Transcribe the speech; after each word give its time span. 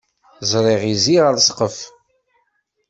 Ẓriɣ 0.51 0.81
izi 0.93 1.17
ɣer 1.23 1.35
ssqef 1.39 1.77